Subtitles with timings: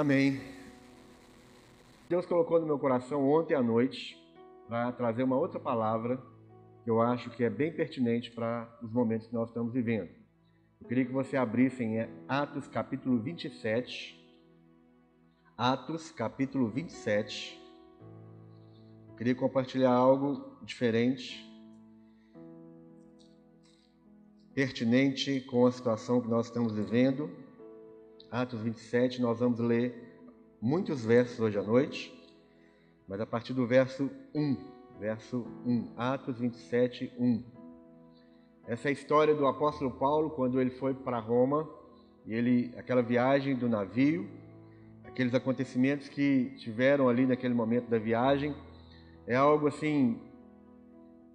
[0.00, 0.40] Amém.
[2.08, 4.16] Deus colocou no meu coração ontem à noite
[4.66, 6.16] para trazer uma outra palavra
[6.82, 10.08] que eu acho que é bem pertinente para os momentos que nós estamos vivendo.
[10.80, 14.18] Eu queria que você abrisse em Atos capítulo 27.
[15.54, 17.60] Atos capítulo 27.
[19.06, 21.46] Eu queria compartilhar algo diferente,
[24.54, 27.39] pertinente com a situação que nós estamos vivendo.
[28.30, 29.92] Atos 27, nós vamos ler
[30.62, 32.14] muitos versos hoje à noite,
[33.08, 34.56] mas a partir do verso 1,
[35.00, 37.42] verso 1, Atos 27, 1.
[38.68, 41.68] Essa é a história do apóstolo Paulo quando ele foi para Roma
[42.24, 44.30] e ele aquela viagem do navio,
[45.02, 48.54] aqueles acontecimentos que tiveram ali naquele momento da viagem,
[49.26, 50.20] é algo assim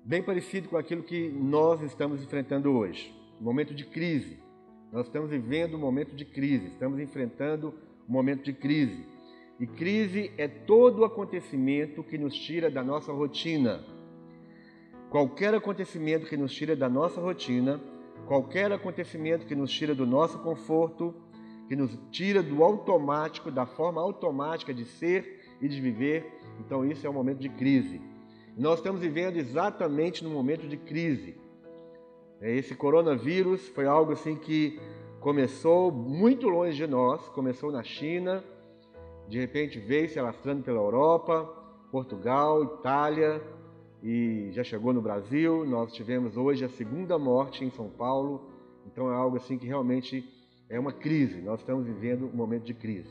[0.06, 4.45] bem parecido com aquilo que nós estamos enfrentando hoje, momento de crise.
[4.96, 7.74] Nós estamos vivendo um momento de crise, estamos enfrentando
[8.08, 9.06] um momento de crise.
[9.60, 13.84] E crise é todo acontecimento que nos tira da nossa rotina.
[15.10, 17.82] Qualquer acontecimento que nos tira da nossa rotina,
[18.26, 21.14] qualquer acontecimento que nos tira do nosso conforto,
[21.68, 27.06] que nos tira do automático, da forma automática de ser e de viver, então isso
[27.06, 28.00] é um momento de crise.
[28.58, 31.36] Nós estamos vivendo exatamente no momento de crise.
[32.46, 34.80] É, esse coronavírus foi algo assim que
[35.20, 38.44] começou muito longe de nós, começou na China,
[39.28, 41.44] de repente veio se alastrando pela Europa,
[41.92, 43.42] Portugal, Itália
[44.04, 45.66] e já chegou no Brasil.
[45.66, 48.48] Nós tivemos hoje a segunda morte em São Paulo,
[48.86, 50.24] então é algo assim que realmente
[50.70, 51.42] é uma crise.
[51.42, 53.10] Nós estamos vivendo um momento de crise.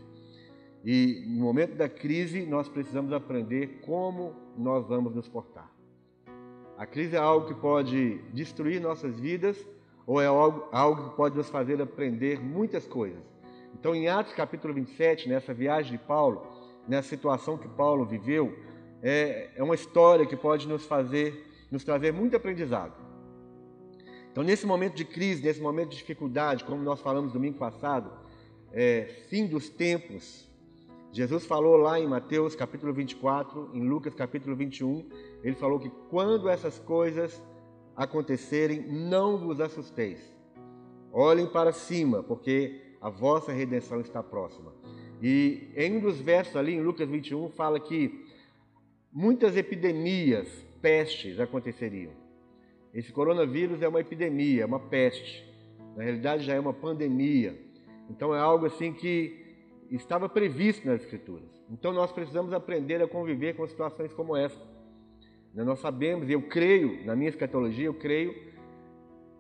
[0.85, 5.74] E no momento da crise, nós precisamos aprender como nós vamos nos portar.
[6.77, 9.57] A crise é algo que pode destruir nossas vidas
[10.07, 13.23] ou é algo, algo que pode nos fazer aprender muitas coisas.
[13.79, 16.47] Então, em Atos capítulo 27, nessa viagem de Paulo,
[16.89, 18.57] nessa situação que Paulo viveu,
[19.03, 22.93] é, é uma história que pode nos fazer, nos trazer muito aprendizado.
[24.33, 28.11] Então, nesse momento de crise, nesse momento de dificuldade, como nós falamos domingo passado,
[28.73, 30.49] é, fim dos tempos,
[31.15, 35.09] Jesus falou lá em Mateus capítulo 24, em Lucas capítulo 21,
[35.45, 37.41] ele falou que quando essas coisas
[37.95, 40.19] acontecerem, não vos assusteis.
[41.13, 44.73] Olhem para cima, porque a vossa redenção está próxima.
[45.23, 48.27] E em um dos versos ali, em Lucas 21, fala que
[49.13, 50.49] muitas epidemias,
[50.83, 52.11] pestes aconteceriam.
[52.93, 55.49] Esse coronavírus é uma epidemia, é uma peste.
[55.97, 57.57] Na realidade, já é uma pandemia.
[58.11, 59.44] Então, é algo assim que
[59.97, 61.49] estava previsto nas Escrituras.
[61.71, 64.61] Então, nós precisamos aprender a conviver com situações como essa.
[65.55, 68.35] Nós sabemos, eu creio, na minha escatologia, eu creio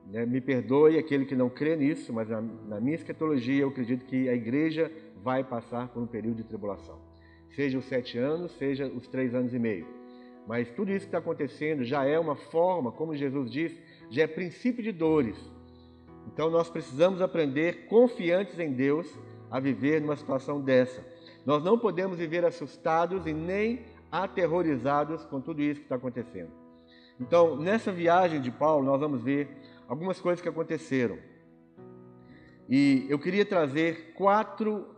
[0.07, 0.27] né?
[0.27, 4.29] Me perdoe aquele que não crê nisso, mas na, na minha escatologia eu acredito que
[4.29, 4.91] a igreja
[5.23, 6.99] vai passar por um período de tribulação.
[7.55, 9.87] Seja os sete anos, seja os três anos e meio.
[10.47, 14.27] Mas tudo isso que está acontecendo já é uma forma, como Jesus disse, já é
[14.27, 15.39] princípio de dores.
[16.27, 19.07] Então nós precisamos aprender, confiantes em Deus,
[19.55, 21.07] a viver numa situação dessa.
[21.47, 26.51] Nós não podemos viver assustados e nem aterrorizados com tudo isso que está acontecendo.
[27.21, 29.49] Então, nessa viagem de Paulo, nós vamos ver
[29.87, 31.17] algumas coisas que aconteceram.
[32.69, 34.89] E eu queria trazer quatro,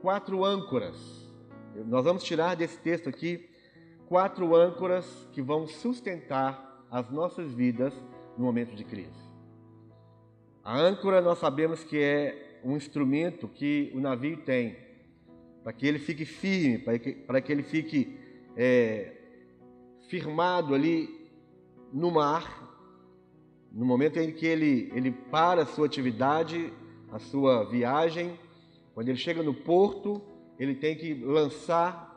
[0.00, 1.28] quatro âncoras.
[1.86, 3.50] Nós vamos tirar desse texto aqui
[4.06, 7.92] quatro âncoras que vão sustentar as nossas vidas
[8.38, 9.28] no momento de crise.
[10.62, 14.76] A âncora nós sabemos que é um instrumento que o navio tem
[15.62, 18.18] para que ele fique firme, para que, para que ele fique
[18.56, 19.12] é,
[20.08, 21.08] firmado ali
[21.92, 22.70] no mar
[23.72, 26.72] no momento em que ele, ele para a sua atividade,
[27.12, 28.38] a sua viagem,
[28.94, 30.20] quando ele chega no porto,
[30.58, 32.08] ele tem que lançar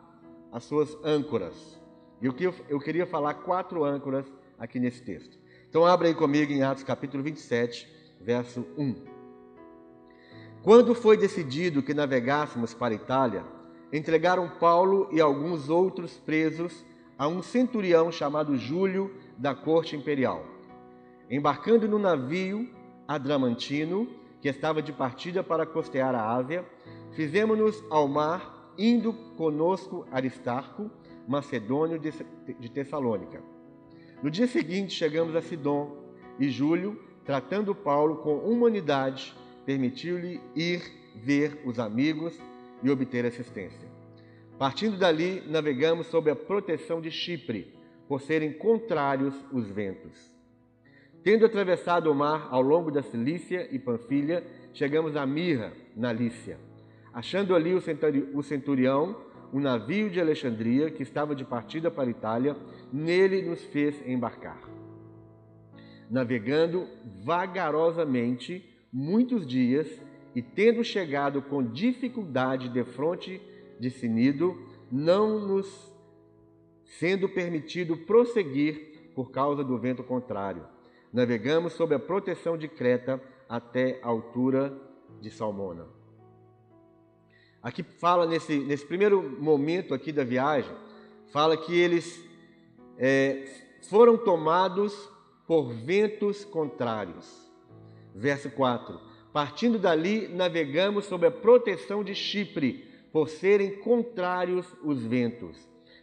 [0.51, 1.79] as suas âncoras.
[2.21, 4.25] E o que eu, eu queria falar quatro âncoras
[4.57, 5.37] aqui nesse texto.
[5.69, 7.87] Então abra aí comigo em Atos capítulo 27,
[8.19, 9.12] verso 1.
[10.63, 13.43] Quando foi decidido que navegássemos para a Itália,
[13.91, 16.85] entregaram Paulo e alguns outros presos
[17.17, 20.53] a um centurião chamado Júlio da corte imperial
[21.29, 22.69] Embarcando no navio
[23.07, 24.07] Adramantino,
[24.41, 26.63] que estava de partida para costear a Ásia,
[27.13, 30.91] fizemos-nos ao mar, indo conosco Aristarco,
[31.27, 33.41] macedônio de Tessalônica.
[34.21, 35.97] No dia seguinte chegamos a Sidom,
[36.39, 40.81] e Júlio, tratando Paulo com humanidade, permitiu-lhe ir
[41.15, 42.37] ver os amigos
[42.81, 43.87] e obter assistência.
[44.57, 47.73] Partindo dali, navegamos sob a proteção de Chipre,
[48.07, 50.31] por serem contrários os ventos.
[51.23, 54.43] Tendo atravessado o mar ao longo da Cilícia e Panfilha,
[54.73, 56.57] chegamos a Mirra, na Lícia.
[57.13, 59.15] achando ali o centurião,
[59.53, 62.57] um navio de Alexandria que estava de partida para Itália,
[62.91, 64.59] nele nos fez embarcar.
[66.09, 66.87] Navegando
[67.23, 69.87] vagarosamente muitos dias
[70.35, 73.41] e tendo chegado com dificuldade de fronte
[73.79, 74.55] de Sinido,
[74.91, 75.91] não nos
[76.99, 80.65] sendo permitido prosseguir por causa do vento contrário.
[81.11, 84.75] Navegamos sob a proteção de Creta até a altura
[85.19, 85.87] de Salmona.
[87.61, 90.75] Aqui fala nesse, nesse primeiro momento aqui da viagem,
[91.31, 92.23] fala que eles
[92.97, 93.45] é,
[93.89, 95.09] foram tomados
[95.47, 97.42] por ventos contrários.
[98.13, 98.99] Verso 4:
[99.31, 105.57] Partindo dali, navegamos sob a proteção de Chipre, por serem contrários os ventos.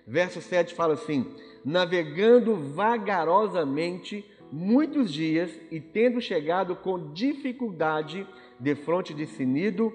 [0.06, 1.26] Verso 7 fala assim:
[1.64, 8.26] Navegando vagarosamente muitos dias e tendo chegado com dificuldade
[8.58, 9.92] de fronte de Sinido,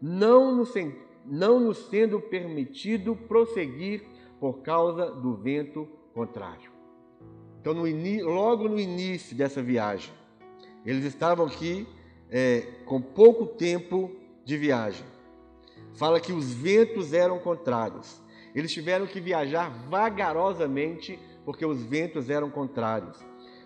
[0.00, 0.72] não nos
[1.26, 4.02] não nos sendo permitido prosseguir
[4.40, 6.70] por causa do vento contrário.
[7.60, 7.84] Então, no
[8.24, 10.10] logo no início dessa viagem,
[10.84, 11.86] eles estavam aqui
[12.30, 14.10] é, com pouco tempo
[14.44, 15.04] de viagem.
[15.94, 18.20] Fala que os ventos eram contrários.
[18.54, 23.18] Eles tiveram que viajar vagarosamente porque os ventos eram contrários.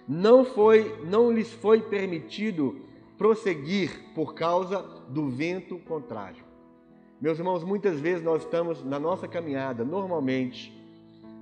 [0.08, 2.80] Não foi, não lhes foi permitido
[3.16, 6.44] prosseguir por causa do vento contrário.
[7.20, 10.72] Meus irmãos, muitas vezes nós estamos na nossa caminhada, normalmente,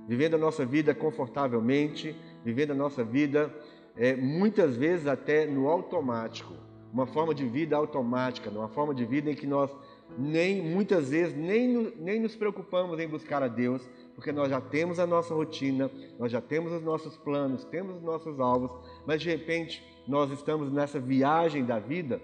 [0.07, 2.15] vivendo a nossa vida confortavelmente,
[2.45, 3.51] vivendo a nossa vida,
[3.95, 6.53] é, muitas vezes até no automático,
[6.93, 9.69] uma forma de vida automática, uma forma de vida em que nós
[10.17, 14.99] nem muitas vezes nem, nem nos preocupamos em buscar a Deus, porque nós já temos
[14.99, 15.89] a nossa rotina,
[16.19, 18.71] nós já temos os nossos planos, temos os nossos alvos,
[19.05, 22.21] mas de repente nós estamos nessa viagem da vida,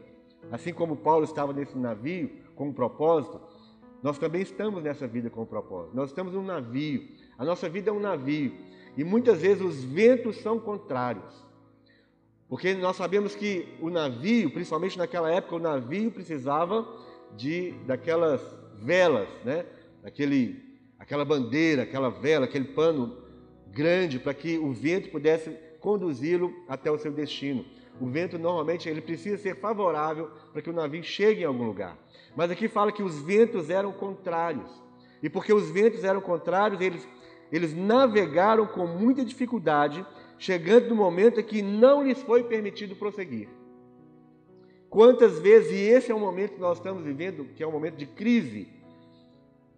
[0.51, 3.39] assim como Paulo estava nesse navio, com um propósito,
[4.01, 5.95] nós também estamos nessa vida com um propósito.
[5.95, 7.07] Nós estamos num navio.
[7.37, 8.53] A nossa vida é um navio.
[8.95, 11.46] E muitas vezes os ventos são contrários.
[12.49, 16.87] Porque nós sabemos que o navio, principalmente naquela época, o navio precisava
[17.35, 18.41] de daquelas
[18.81, 19.65] velas, né?
[20.01, 20.63] Daquele,
[20.97, 23.17] aquela bandeira, aquela vela, aquele pano
[23.67, 25.49] grande para que o vento pudesse
[25.79, 27.65] conduzi-lo até o seu destino.
[27.99, 31.97] O vento normalmente ele precisa ser favorável para que o navio chegue em algum lugar.
[32.35, 34.69] Mas aqui fala que os ventos eram contrários.
[35.21, 37.07] E porque os ventos eram contrários, eles,
[37.51, 40.05] eles navegaram com muita dificuldade,
[40.37, 43.49] chegando no momento em que não lhes foi permitido prosseguir.
[44.89, 47.97] Quantas vezes, e esse é o momento que nós estamos vivendo, que é um momento
[47.97, 48.67] de crise,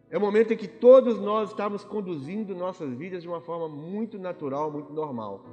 [0.10, 4.18] é o momento em que todos nós estamos conduzindo nossas vidas de uma forma muito
[4.18, 5.46] natural, muito normal.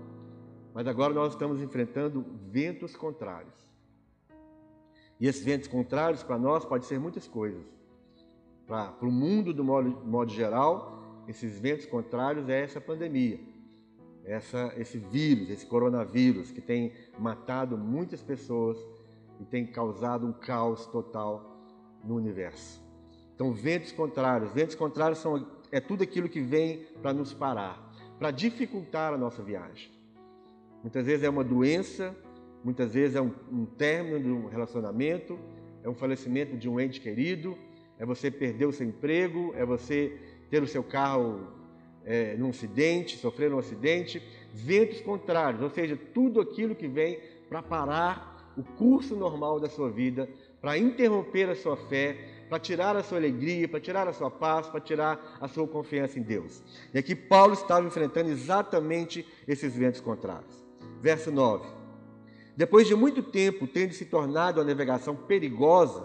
[0.72, 3.54] Mas agora nós estamos enfrentando ventos contrários.
[5.18, 7.64] E esses ventos contrários para nós pode ser muitas coisas.
[8.66, 13.40] Para, para o mundo, do modo, modo geral, esses ventos contrários é essa pandemia,
[14.26, 18.76] essa, esse vírus, esse coronavírus que tem matado muitas pessoas
[19.40, 21.56] e tem causado um caos total
[22.04, 22.84] no universo.
[23.34, 24.52] Então, ventos contrários.
[24.52, 29.42] Ventos contrários são, é tudo aquilo que vem para nos parar, para dificultar a nossa
[29.42, 29.90] viagem.
[30.82, 32.16] Muitas vezes é uma doença,
[32.64, 35.38] muitas vezes é um, um término de um relacionamento,
[35.82, 37.56] é um falecimento de um ente querido,
[37.98, 40.18] é você perder o seu emprego, é você
[40.50, 41.46] ter o seu carro
[42.06, 44.22] é, num acidente, sofrer um acidente,
[44.54, 49.90] ventos contrários, ou seja, tudo aquilo que vem para parar o curso normal da sua
[49.90, 50.28] vida,
[50.60, 52.16] para interromper a sua fé,
[52.48, 56.18] para tirar a sua alegria, para tirar a sua paz, para tirar a sua confiança
[56.18, 56.62] em Deus.
[56.94, 60.64] E aqui Paulo estava enfrentando exatamente esses ventos contrários.
[61.02, 61.68] Verso 9.
[62.56, 66.04] Depois de muito tempo tendo se tornado a navegação perigosa,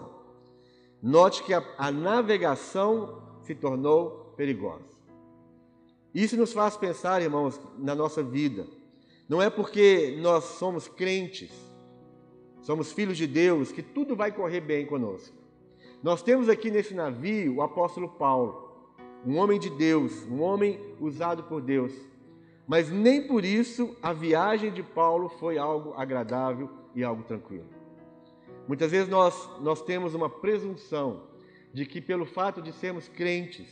[1.02, 4.91] note que a, a navegação se tornou perigosa.
[6.14, 8.66] Isso nos faz pensar, irmãos, na nossa vida.
[9.28, 11.50] Não é porque nós somos crentes,
[12.60, 15.34] somos filhos de Deus, que tudo vai correr bem conosco.
[16.02, 18.70] Nós temos aqui nesse navio o apóstolo Paulo,
[19.24, 21.92] um homem de Deus, um homem usado por Deus
[22.66, 27.66] mas nem por isso a viagem de Paulo foi algo agradável e algo tranquilo.
[28.68, 31.24] Muitas vezes nós, nós temos uma presunção
[31.72, 33.66] de que, pelo fato de sermos crentes,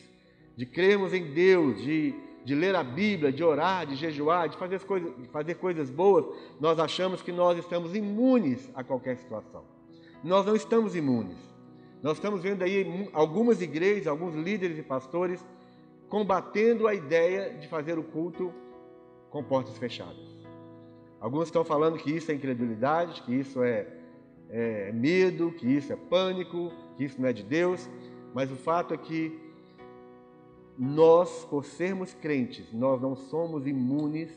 [0.56, 4.82] de crermos em Deus, de, de ler a Bíblia, de orar, de jejuar, de fazer,
[4.84, 6.24] coisas, de fazer coisas boas,
[6.58, 9.64] nós achamos que nós estamos imunes a qualquer situação.
[10.22, 11.36] Nós não estamos imunes.
[12.02, 15.44] Nós estamos vendo aí algumas igrejas, alguns líderes e pastores
[16.08, 18.52] combatendo a ideia de fazer o culto
[19.30, 20.40] com portas fechadas.
[21.20, 23.86] Alguns estão falando que isso é incredulidade, que isso é,
[24.48, 27.88] é medo, que isso é pânico, que isso não é de Deus.
[28.34, 29.49] mas o fato é que
[30.82, 34.30] nós, por sermos crentes, nós não somos imunes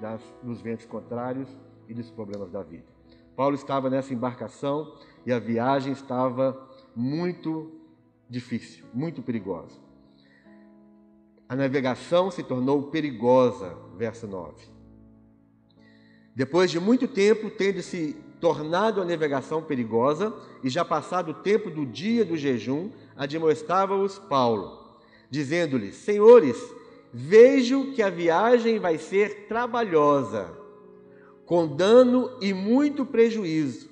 [0.00, 1.48] das, dos ventos contrários
[1.86, 2.86] e dos problemas da vida.
[3.36, 4.92] Paulo estava nessa embarcação
[5.24, 7.70] e a viagem estava muito
[8.28, 9.78] difícil, muito perigosa.
[11.48, 14.66] A navegação se tornou perigosa, verso 9.
[16.34, 20.34] Depois de muito tempo, tendo se tornado a navegação perigosa
[20.64, 24.79] e já passado o tempo do dia do jejum, admoestava-os Paulo,
[25.30, 26.56] dizendo-lhes: Senhores,
[27.12, 30.50] vejo que a viagem vai ser trabalhosa,
[31.46, 33.88] com dano e muito prejuízo,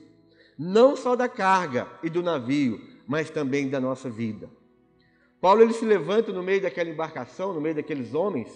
[0.59, 4.51] não só da carga e do navio, mas também da nossa vida.
[5.41, 8.49] Paulo ele se levanta no meio daquela embarcação, no meio daqueles homens,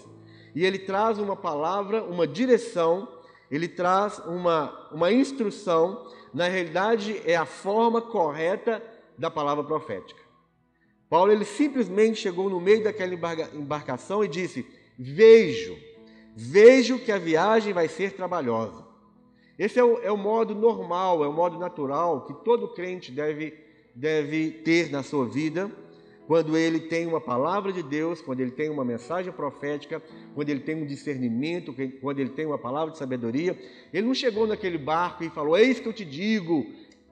[0.53, 3.07] e ele traz uma palavra, uma direção,
[3.49, 8.83] ele traz uma, uma instrução, na realidade é a forma correta
[9.17, 10.22] da palavra profética.
[11.13, 13.13] Paulo ele simplesmente chegou no meio daquela
[13.53, 14.65] embarcação e disse:
[14.97, 15.77] Vejo,
[16.35, 18.83] vejo que a viagem vai ser trabalhosa.
[19.59, 23.53] Esse é o, é o modo normal, é o modo natural que todo crente deve,
[23.93, 25.69] deve ter na sua vida
[26.25, 30.01] quando ele tem uma palavra de Deus, quando ele tem uma mensagem profética,
[30.33, 33.55] quando ele tem um discernimento, quando ele tem uma palavra de sabedoria,
[33.93, 36.65] ele não chegou naquele barco e falou: Eis que eu te digo,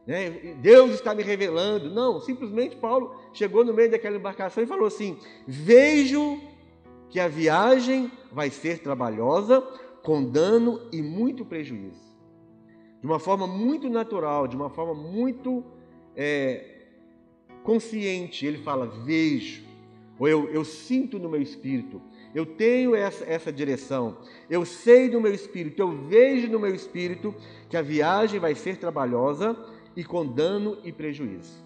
[0.06, 0.56] né?
[0.62, 1.90] Deus está me revelando.
[1.90, 5.18] Não, simplesmente Paulo chegou no meio daquela embarcação e falou assim:
[5.48, 6.40] Vejo
[7.10, 9.62] que a viagem vai ser trabalhosa,
[10.02, 12.12] com dano e muito prejuízo.
[13.00, 15.64] De uma forma muito natural, de uma forma muito
[16.16, 16.66] é,
[17.64, 19.64] consciente, ele fala: vejo,
[20.20, 22.02] ou eu, eu sinto no meu espírito,
[22.34, 24.18] eu tenho essa, essa direção,
[24.50, 27.36] eu sei no meu espírito, eu vejo no meu espírito
[27.70, 29.58] que a viagem vai ser trabalhosa
[29.96, 31.66] e com dano e prejuízo.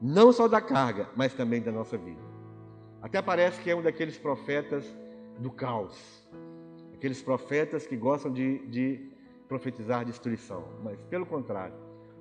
[0.00, 2.20] Não só da carga, mas também da nossa vida.
[3.02, 4.84] Até parece que é um daqueles profetas
[5.38, 6.26] do caos,
[6.94, 9.10] aqueles profetas que gostam de, de
[9.48, 11.74] profetizar destruição, mas pelo contrário,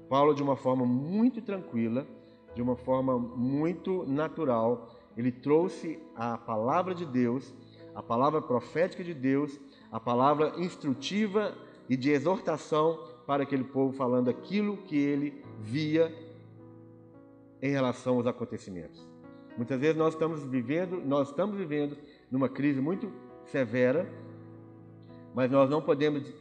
[0.08, 2.08] Paulo, de uma forma muito tranquila,
[2.56, 7.54] de uma forma muito natural, ele trouxe a palavra de Deus,
[7.94, 9.60] a palavra profética de Deus,
[9.92, 11.58] a palavra instrutiva
[11.90, 16.12] e de exortação para aquele povo, falando aquilo que ele via
[17.62, 19.06] em relação aos acontecimentos.
[19.58, 21.98] Muitas vezes nós estamos vivendo, nós estamos vivendo
[22.32, 23.12] numa crise muito
[23.44, 24.10] severa,
[25.36, 26.34] mas nós não podemos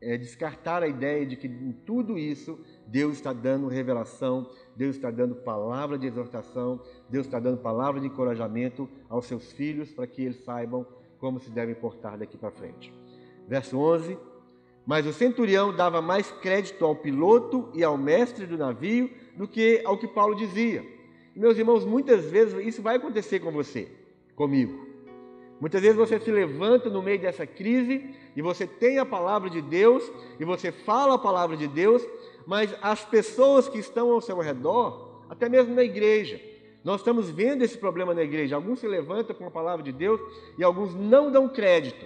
[0.00, 5.10] é, descartar a ideia de que em tudo isso Deus está dando revelação, Deus está
[5.10, 10.22] dando palavra de exortação, Deus está dando palavra de encorajamento aos seus filhos para que
[10.22, 10.86] eles saibam
[11.18, 12.92] como se devem portar daqui para frente.
[13.46, 14.18] Verso 11:
[14.90, 19.80] Mas o centurião dava mais crédito ao piloto e ao mestre do navio do que
[19.84, 20.84] ao que Paulo dizia.
[21.32, 23.86] E, meus irmãos, muitas vezes isso vai acontecer com você,
[24.34, 24.84] comigo.
[25.60, 28.04] Muitas vezes você se levanta no meio dessa crise
[28.34, 32.04] e você tem a palavra de Deus e você fala a palavra de Deus,
[32.44, 36.40] mas as pessoas que estão ao seu redor, até mesmo na igreja,
[36.82, 38.56] nós estamos vendo esse problema na igreja.
[38.56, 40.20] Alguns se levantam com a palavra de Deus
[40.58, 42.04] e alguns não dão crédito.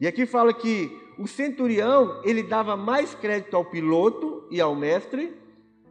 [0.00, 5.34] E aqui fala que o centurião, ele dava mais crédito ao piloto e ao mestre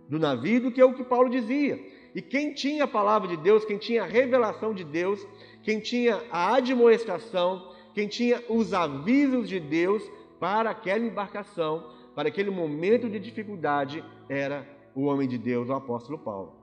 [0.08, 1.80] do navio do que o que Paulo dizia.
[2.14, 5.26] E quem tinha a palavra de Deus, quem tinha a revelação de Deus,
[5.64, 10.04] quem tinha a admoestação, quem tinha os avisos de Deus
[10.40, 16.20] para aquela embarcação, para aquele momento de dificuldade, era o homem de Deus, o apóstolo
[16.20, 16.54] Paulo.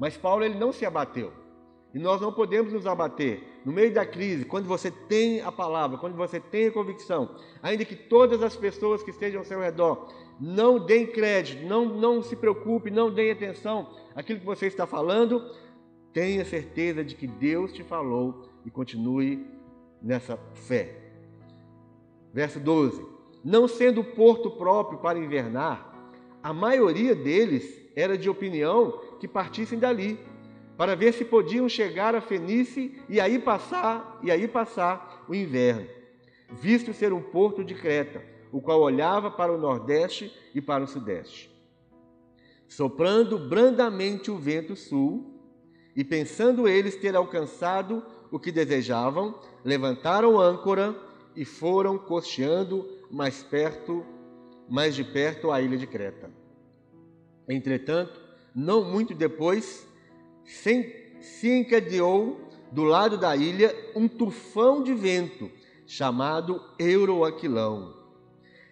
[0.00, 1.41] Mas Paulo ele não se abateu.
[1.94, 3.42] E nós não podemos nos abater.
[3.64, 7.84] No meio da crise, quando você tem a palavra, quando você tem a convicção, ainda
[7.84, 10.08] que todas as pessoas que estejam ao seu redor
[10.40, 15.44] não deem crédito, não, não se preocupe, não deem atenção àquilo que você está falando,
[16.12, 19.46] tenha certeza de que Deus te falou e continue
[20.02, 20.96] nessa fé.
[22.32, 23.04] Verso 12:
[23.44, 25.92] Não sendo porto próprio para invernar,
[26.42, 30.18] a maioria deles era de opinião que partissem dali,
[30.76, 35.86] para ver se podiam chegar a Fenice e aí passar, e aí passar o inverno,
[36.50, 40.86] visto ser um porto de Creta, o qual olhava para o nordeste e para o
[40.86, 41.50] sudeste.
[42.68, 45.32] Soprando brandamente o vento sul,
[45.94, 50.96] e pensando eles ter alcançado o que desejavam, levantaram âncora
[51.36, 54.04] e foram costeando mais perto,
[54.68, 56.30] mais de perto a ilha de Creta.
[57.46, 58.18] Entretanto,
[58.54, 59.86] não muito depois,
[60.44, 65.50] se encadeou do lado da ilha um tufão de vento
[65.86, 67.94] chamado Euroaquilão.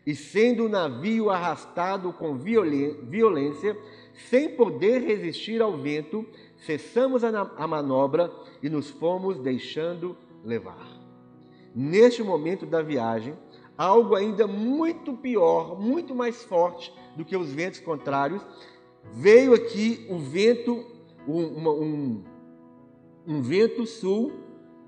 [0.06, 3.76] E sendo o navio arrastado com violência,
[4.28, 6.26] sem poder resistir ao vento,
[6.66, 10.98] cessamos a manobra e nos fomos deixando levar.
[11.74, 13.34] Neste momento da viagem,
[13.76, 18.44] algo ainda muito pior, muito mais forte do que os ventos contrários,
[19.12, 20.84] veio aqui o vento,
[21.26, 22.24] um, um,
[23.26, 24.32] um vento sul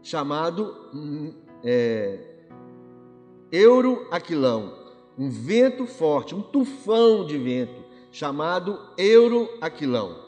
[0.03, 2.19] chamado hum, é,
[3.51, 4.73] Euroaquilão,
[5.19, 10.23] um vento forte, um tufão de vento chamado Euroaquilão.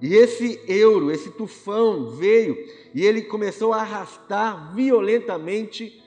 [0.00, 2.56] E esse euro, esse tufão veio
[2.94, 6.00] e ele começou a arrastar violentamente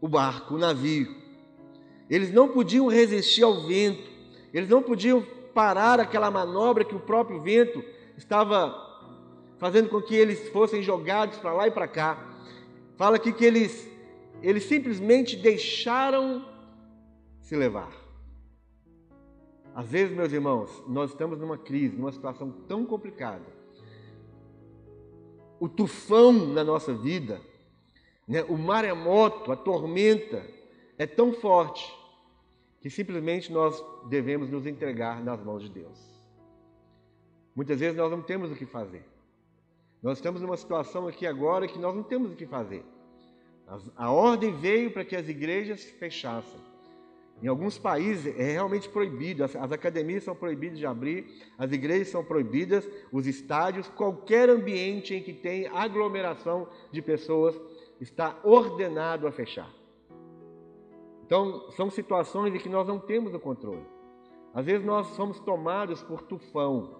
[0.00, 1.16] o barco, o navio.
[2.10, 4.10] Eles não podiam resistir ao vento,
[4.52, 7.82] eles não podiam parar aquela manobra que o próprio vento
[8.18, 8.74] estava
[9.58, 12.18] fazendo com que eles fossem jogados para lá e para cá.
[12.96, 13.88] Fala aqui que eles,
[14.42, 16.44] eles simplesmente deixaram
[17.40, 17.92] se levar.
[19.74, 23.46] Às vezes, meus irmãos, nós estamos numa crise, numa situação tão complicada.
[25.60, 27.40] O tufão na nossa vida,
[28.26, 30.44] né, o maremoto, a tormenta
[30.98, 31.96] é tão forte
[32.80, 36.17] que simplesmente nós devemos nos entregar nas mãos de Deus.
[37.58, 39.04] Muitas vezes nós não temos o que fazer.
[40.00, 42.84] Nós estamos numa situação aqui agora que nós não temos o que fazer.
[43.96, 46.60] A ordem veio para que as igrejas fechassem.
[47.42, 51.26] Em alguns países é realmente proibido, as, as, academias são proibidas de abrir,
[51.58, 57.60] as igrejas são proibidas, os estádios, qualquer ambiente em que tem aglomeração de pessoas
[58.00, 59.74] está ordenado a fechar.
[61.26, 63.84] Então, são situações em que nós não temos o controle.
[64.54, 66.97] Às vezes nós somos tomados por tufão,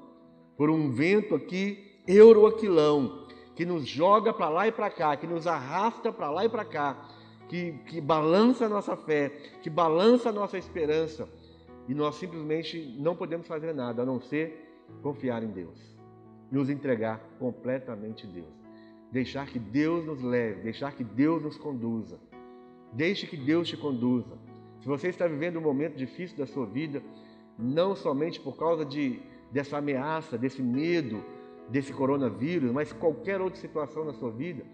[0.59, 5.47] por um vento aqui euroaquilão, que nos joga para lá e para cá, que nos
[5.47, 7.09] arrasta para lá e para cá,
[7.49, 9.29] que, que balança a nossa fé,
[9.63, 11.29] que balança a nossa esperança.
[11.89, 14.69] E nós simplesmente não podemos fazer nada a não ser
[15.01, 15.79] confiar em Deus,
[16.51, 18.53] nos entregar completamente a Deus,
[19.13, 22.19] deixar que Deus nos leve, deixar que Deus nos conduza.
[22.93, 24.37] Deixe que Deus te conduza.
[24.81, 27.03] Se você está vivendo um momento difícil da sua vida,
[27.59, 31.25] não somente por causa de, dessa ameaça, desse medo,
[31.69, 34.65] desse coronavírus, mas qualquer outra situação na sua vida,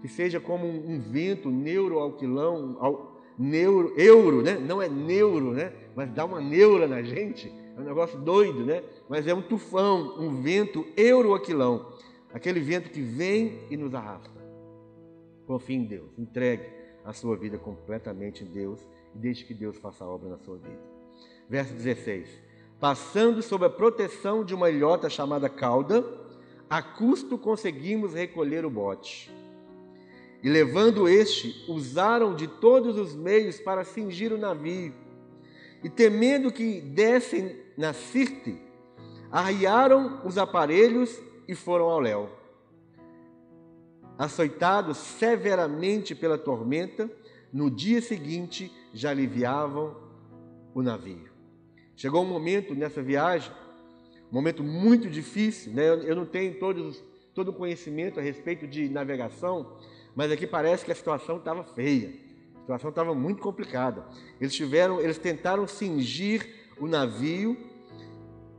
[0.00, 4.58] que seja como um, vento neuroalquilão, ao, neuro, euro, né?
[4.58, 5.72] Não é neuro, né?
[5.94, 8.82] Mas dá uma neura na gente, é um negócio doido, né?
[9.08, 11.92] Mas é um tufão, um vento euroaquilão,
[12.32, 14.42] aquele vento que vem e nos arrasta.
[15.46, 16.64] Confie em Deus, entregue
[17.04, 18.80] a sua vida completamente em Deus
[19.14, 20.80] e deixe que Deus faça a obra na sua vida.
[21.48, 22.28] Verso 16:
[22.82, 26.04] Passando sob a proteção de uma ilhota chamada cauda,
[26.68, 29.30] a custo conseguimos recolher o bote.
[30.42, 34.92] E levando este, usaram de todos os meios para cingir o navio.
[35.84, 38.60] E temendo que dessem na Sirte,
[39.30, 42.30] arriaram os aparelhos e foram ao léu.
[44.18, 47.08] Açoitados severamente pela tormenta,
[47.52, 49.94] no dia seguinte já aliviavam
[50.74, 51.31] o navio.
[51.96, 53.52] Chegou um momento nessa viagem
[54.32, 55.88] um momento muito difícil, né?
[55.88, 59.76] Eu não tenho todos, todo o conhecimento a respeito de navegação,
[60.16, 62.14] mas aqui parece que a situação estava feia,
[62.56, 64.06] a situação estava muito complicada.
[64.40, 66.48] Eles tiveram, eles tentaram cingir
[66.80, 67.58] o navio,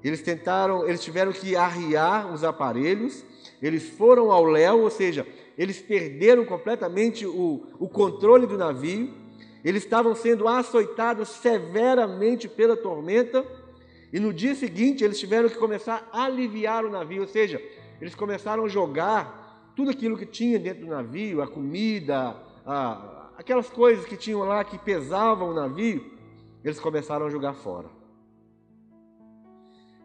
[0.03, 3.25] eles tentaram, eles tiveram que arriar os aparelhos,
[3.59, 5.25] eles foram ao léu, ou seja,
[5.57, 9.11] eles perderam completamente o, o controle do navio,
[9.63, 13.45] eles estavam sendo açoitados severamente pela tormenta
[14.11, 17.61] e no dia seguinte eles tiveram que começar a aliviar o navio, ou seja,
[17.99, 23.69] eles começaram a jogar tudo aquilo que tinha dentro do navio, a comida, a, aquelas
[23.69, 26.11] coisas que tinham lá que pesavam o navio,
[26.63, 27.89] eles começaram a jogar fora.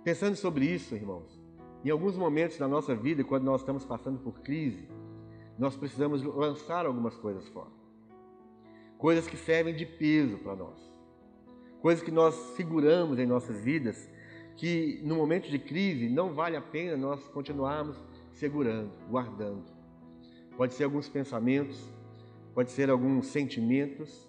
[0.03, 1.39] Pensando sobre isso, irmãos,
[1.85, 4.89] em alguns momentos da nossa vida, quando nós estamos passando por crise,
[5.59, 7.78] nós precisamos lançar algumas coisas fora.
[8.99, 10.89] Coisas que servem de peso para nós
[11.81, 14.11] coisas que nós seguramos em nossas vidas,
[14.57, 17.97] que no momento de crise não vale a pena nós continuarmos
[18.33, 19.65] segurando, guardando.
[20.57, 21.79] Pode ser alguns pensamentos,
[22.55, 24.29] pode ser alguns sentimentos,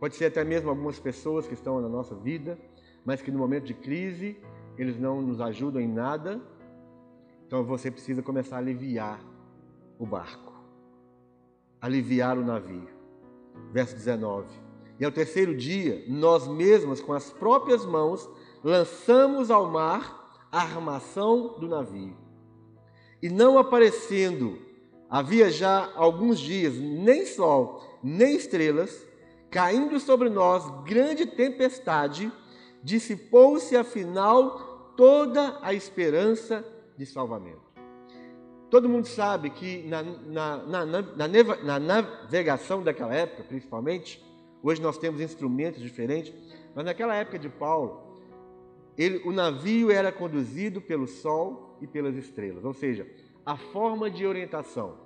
[0.00, 2.58] pode ser até mesmo algumas pessoas que estão na nossa vida,
[3.04, 4.36] mas que no momento de crise
[4.76, 6.40] eles não nos ajudam em nada.
[7.46, 9.20] Então você precisa começar a aliviar
[9.98, 10.52] o barco,
[11.80, 12.97] aliviar o navio.
[13.72, 14.46] Verso 19.
[15.00, 18.28] E ao terceiro dia, nós mesmos, com as próprias mãos,
[18.64, 22.16] lançamos ao mar a armação do navio.
[23.22, 24.58] E não aparecendo,
[25.08, 29.06] havia já alguns dias, nem sol, nem estrelas,
[29.50, 32.32] caindo sobre nós grande tempestade,
[32.82, 36.64] dissipou-se afinal toda a esperança
[36.96, 37.67] de salvamento.
[38.70, 41.02] Todo mundo sabe que na, na, na,
[41.64, 44.22] na, navegação daquela época, principalmente,
[44.62, 46.34] hoje nós temos instrumentos diferentes,
[46.74, 48.02] mas naquela época de Paulo,
[48.96, 53.06] ele, o navio era conduzido pelo sol e pelas estrelas, ou seja,
[53.46, 54.96] a forma de orientação,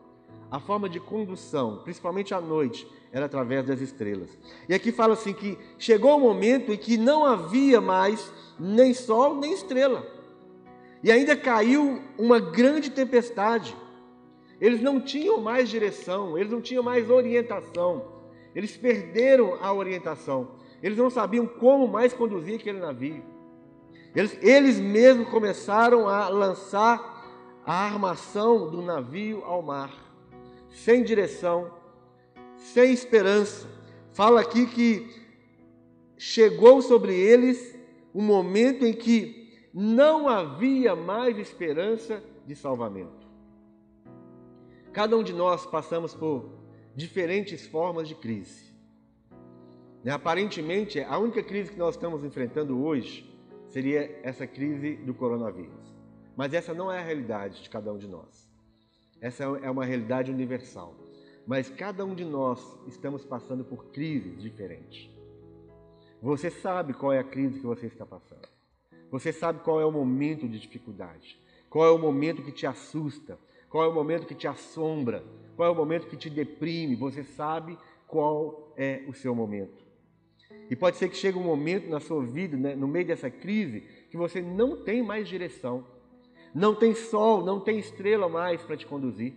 [0.51, 4.37] a forma de condução, principalmente à noite, era através das estrelas.
[4.68, 8.92] E aqui fala assim que chegou o um momento em que não havia mais nem
[8.92, 10.05] sol nem estrela.
[11.02, 13.76] E ainda caiu uma grande tempestade.
[14.60, 18.12] Eles não tinham mais direção, eles não tinham mais orientação.
[18.54, 20.52] Eles perderam a orientação.
[20.82, 23.22] Eles não sabiam como mais conduzir aquele navio.
[24.14, 27.12] Eles, eles mesmos começaram a lançar
[27.64, 29.92] a armação do navio ao mar,
[30.70, 31.70] sem direção,
[32.56, 33.66] sem esperança.
[34.12, 35.08] Fala aqui que
[36.18, 37.74] chegou sobre eles
[38.14, 39.41] um momento em que
[39.72, 43.26] não havia mais esperança de salvamento.
[44.92, 46.50] Cada um de nós passamos por
[46.94, 48.72] diferentes formas de crise.
[50.04, 53.30] Né, aparentemente, a única crise que nós estamos enfrentando hoje
[53.68, 55.94] seria essa crise do coronavírus.
[56.37, 58.50] Mas essa não é a realidade de cada um de nós.
[59.20, 60.94] Essa é uma realidade universal.
[61.46, 65.11] Mas cada um de nós estamos passando por crises diferentes.
[66.20, 68.48] Você sabe qual é a crise que você está passando.
[69.12, 71.38] Você sabe qual é o momento de dificuldade.
[71.68, 73.38] Qual é o momento que te assusta.
[73.68, 75.22] Qual é o momento que te assombra.
[75.55, 76.96] Qual é o momento que te deprime.
[76.96, 79.85] Você sabe qual é o seu momento.
[80.70, 83.81] E pode ser que chegue um momento na sua vida, né, no meio dessa crise,
[84.11, 85.85] que você não tem mais direção,
[86.55, 89.35] não tem sol, não tem estrela mais para te conduzir.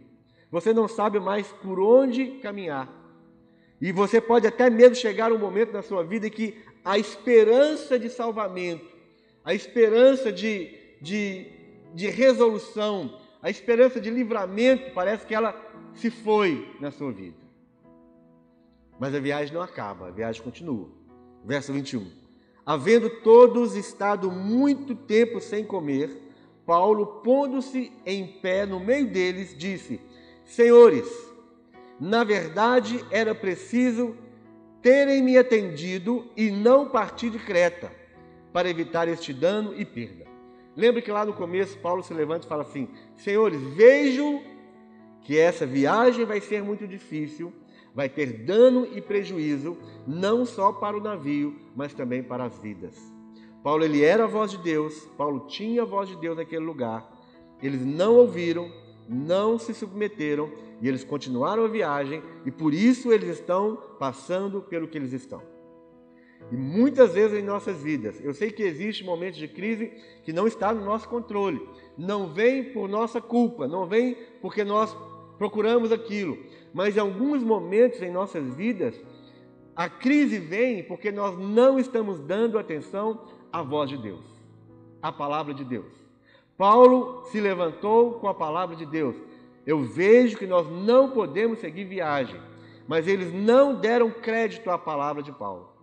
[0.49, 2.89] Você não sabe mais por onde caminhar.
[3.81, 8.09] E você pode até mesmo chegar um momento na sua vida que a esperança de
[8.09, 8.94] salvamento,
[9.45, 11.47] a esperança de, de,
[11.93, 15.55] de resolução, a esperança de livramento, parece que ela
[15.93, 17.37] se foi na sua vida.
[18.99, 20.89] Mas a viagem não acaba, a viagem continua
[21.45, 22.05] verso 21.
[22.65, 26.09] Havendo todos estado muito tempo sem comer,
[26.65, 30.01] Paulo, pondo-se em pé no meio deles, disse:
[30.43, 31.07] Senhores,
[31.99, 34.17] na verdade era preciso
[34.81, 37.91] terem me atendido e não partir de Creta,
[38.55, 40.25] para evitar este dano e perda.
[40.77, 42.87] Lembre que lá no começo Paulo se levanta e fala assim:
[43.17, 44.41] Senhores, vejo
[45.23, 47.51] que essa viagem vai ser muito difícil
[47.93, 52.93] vai ter dano e prejuízo, não só para o navio, mas também para as vidas.
[53.63, 57.09] Paulo ele era a voz de Deus, Paulo tinha a voz de Deus naquele lugar.
[57.63, 58.69] Eles não ouviram,
[59.07, 64.89] não se submeteram e eles continuaram a viagem e por isso eles estão passando pelo
[64.89, 65.54] que eles estão.
[66.51, 69.91] E muitas vezes em nossas vidas, eu sei que existe momentos de crise
[70.23, 74.95] que não está no nosso controle, não vem por nossa culpa, não vem porque nós
[75.37, 76.37] procuramos aquilo,
[76.73, 78.95] mas em alguns momentos em nossas vidas,
[79.75, 84.23] a crise vem porque nós não estamos dando atenção à voz de Deus,
[85.01, 85.91] à palavra de Deus.
[86.57, 89.15] Paulo se levantou com a palavra de Deus.
[89.65, 92.39] Eu vejo que nós não podemos seguir viagem,
[92.87, 95.74] mas eles não deram crédito à palavra de Paulo.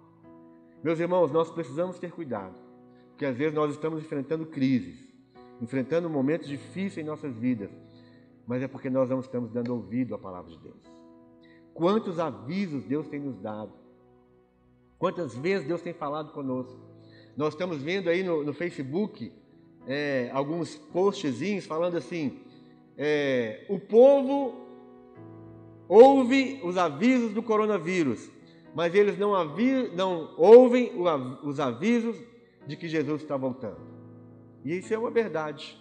[0.83, 2.55] Meus irmãos, nós precisamos ter cuidado,
[3.11, 4.99] porque às vezes nós estamos enfrentando crises,
[5.61, 7.71] enfrentando momentos difíceis em nossas vidas
[8.47, 10.83] mas é porque nós não estamos dando ouvido à palavra de Deus.
[11.73, 13.73] Quantos avisos Deus tem nos dado?
[14.99, 16.79] Quantas vezes Deus tem falado conosco?
[17.37, 19.33] Nós estamos vendo aí no, no Facebook
[19.87, 22.41] é, alguns postzinhos falando assim:
[22.97, 24.55] é, o povo
[25.89, 28.31] ouve os avisos do coronavírus,
[28.75, 29.33] mas eles não,
[29.95, 30.93] não ouvem
[31.43, 32.17] os avisos
[32.67, 33.81] de que Jesus está voltando.
[34.65, 35.79] E isso é uma verdade.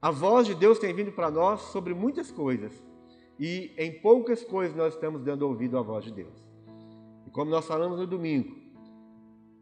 [0.00, 2.72] A voz de Deus tem vindo para nós sobre muitas coisas
[3.38, 6.34] e em poucas coisas nós estamos dando ouvido à voz de Deus.
[7.26, 8.56] E como nós falamos no domingo,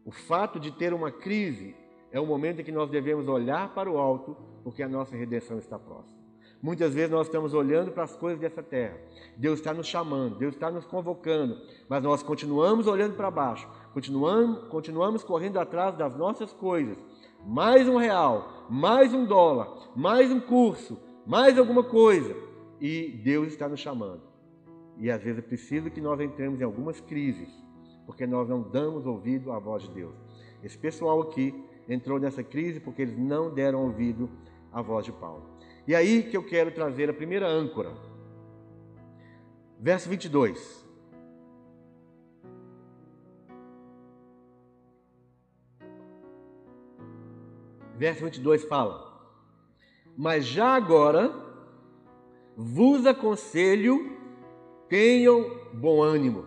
[0.04, 1.74] o fato de ter uma crise
[2.10, 5.58] é o momento em que nós devemos olhar para o alto, porque a nossa redenção
[5.58, 6.16] está próxima.
[6.62, 8.98] Muitas vezes nós estamos olhando para as coisas dessa terra.
[9.36, 14.68] Deus está nos chamando, Deus está nos convocando, mas nós continuamos olhando para baixo, continuamos,
[14.68, 16.96] continuamos correndo atrás das nossas coisas
[17.46, 22.34] mais um real, mais um dólar, mais um curso, mais alguma coisa.
[22.80, 24.20] E Deus está nos chamando.
[24.98, 27.48] E às vezes é preciso que nós entremos em algumas crises,
[28.04, 30.14] porque nós não damos ouvido à voz de Deus.
[30.62, 31.54] Esse pessoal aqui
[31.88, 34.28] entrou nessa crise porque eles não deram ouvido
[34.72, 35.55] à voz de Paulo.
[35.86, 37.92] E aí que eu quero trazer a primeira âncora.
[39.78, 40.84] Verso 22.
[47.96, 49.30] Verso 22 fala:
[50.16, 51.32] Mas já agora
[52.56, 54.18] vos aconselho,
[54.88, 56.46] tenham bom ânimo.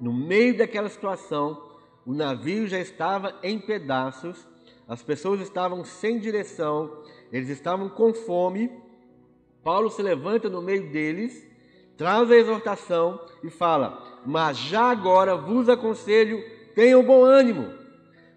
[0.00, 1.70] No meio daquela situação,
[2.06, 4.48] o navio já estava em pedaços,
[4.90, 8.68] as pessoas estavam sem direção, eles estavam com fome.
[9.62, 11.46] Paulo se levanta no meio deles,
[11.96, 16.42] traz a exortação e fala: Mas já agora vos aconselho,
[16.74, 17.72] tenham bom ânimo,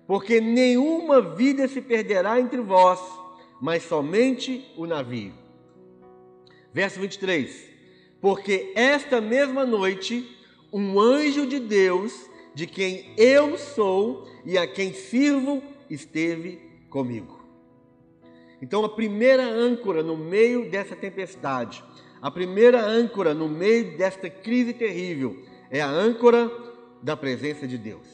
[0.06, 3.00] porque nenhuma vida se perderá entre vós,
[3.60, 5.34] mas somente o navio.
[6.72, 7.68] Verso 23:
[8.22, 10.38] Porque esta mesma noite
[10.72, 17.44] um anjo de Deus, de quem eu sou e a quem sirvo, esteve comigo.
[18.62, 21.84] Então, a primeira âncora no meio dessa tempestade,
[22.22, 26.50] a primeira âncora no meio desta crise terrível, é a âncora
[27.02, 28.08] da presença de Deus.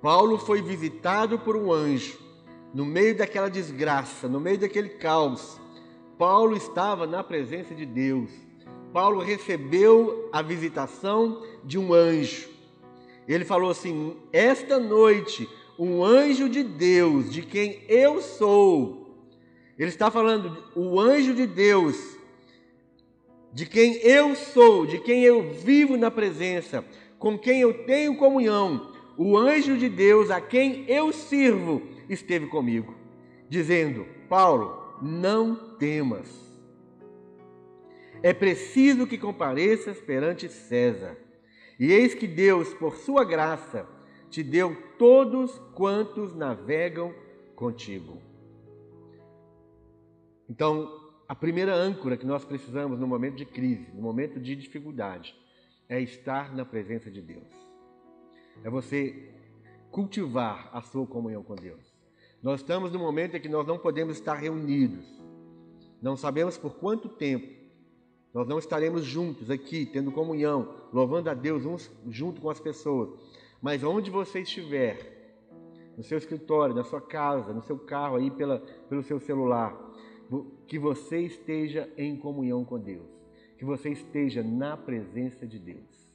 [0.00, 2.18] Paulo foi visitado por um anjo
[2.72, 5.60] no meio daquela desgraça, no meio daquele caos.
[6.18, 8.30] Paulo estava na presença de Deus.
[8.92, 12.48] Paulo recebeu a visitação de um anjo.
[13.26, 15.48] Ele falou assim: Esta noite,
[15.78, 19.30] um anjo de Deus, de quem eu sou.
[19.78, 22.16] Ele está falando, o anjo de Deus,
[23.52, 26.84] de quem eu sou, de quem eu vivo na presença,
[27.18, 32.94] com quem eu tenho comunhão, o anjo de Deus a quem eu sirvo, esteve comigo,
[33.48, 36.46] dizendo: Paulo, não temas
[38.22, 41.16] é preciso que compareças perante César.
[41.78, 43.86] E eis que Deus, por sua graça,
[44.36, 47.14] te deu todos quantos navegam
[47.54, 48.20] contigo.
[50.46, 55.34] Então, a primeira âncora que nós precisamos no momento de crise, no momento de dificuldade,
[55.88, 57.48] é estar na presença de Deus.
[58.62, 59.32] É você
[59.90, 61.96] cultivar a sua comunhão com Deus.
[62.42, 65.06] Nós estamos no momento em que nós não podemos estar reunidos.
[66.02, 67.56] Não sabemos por quanto tempo
[68.34, 73.18] nós não estaremos juntos aqui, tendo comunhão, louvando a Deus uns junto com as pessoas.
[73.60, 75.34] Mas onde você estiver,
[75.96, 79.74] no seu escritório, na sua casa, no seu carro, aí pela, pelo seu celular,
[80.66, 83.08] que você esteja em comunhão com Deus,
[83.58, 86.06] que você esteja na presença de Deus.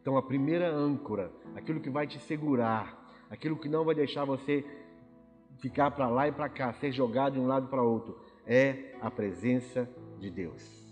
[0.00, 4.64] Então, a primeira âncora, aquilo que vai te segurar, aquilo que não vai deixar você
[5.58, 9.10] ficar para lá e para cá, ser jogado de um lado para outro, é a
[9.10, 10.90] presença de Deus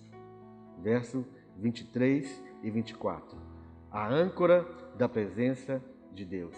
[0.83, 1.25] verso
[1.57, 3.37] 23 e 24.
[3.91, 4.67] A âncora
[4.99, 5.83] da presença
[6.13, 6.57] de Deus.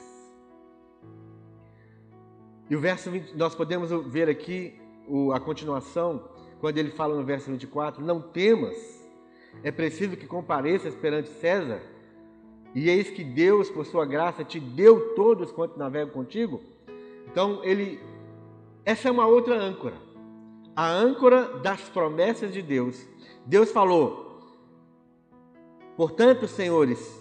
[2.68, 4.81] E o verso 20, nós podemos ver aqui
[5.35, 6.29] a continuação,
[6.61, 8.76] quando ele fala no verso 24: Não temas,
[9.62, 11.81] é preciso que compareças perante César,
[12.74, 16.61] e eis que Deus, por sua graça, te deu todos quanto navegam contigo.
[17.26, 18.00] Então, ele,
[18.85, 19.96] essa é uma outra âncora,
[20.74, 23.07] a âncora das promessas de Deus
[23.46, 24.38] Deus falou,
[25.96, 27.19] portanto, senhores,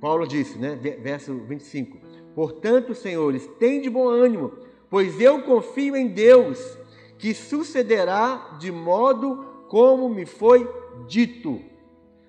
[0.00, 1.98] Paulo disse, né, verso 25:
[2.34, 4.52] Portanto, senhores, tem de bom ânimo,
[4.88, 6.78] pois eu confio em Deus,
[7.18, 10.68] que sucederá de modo como me foi
[11.06, 11.60] dito.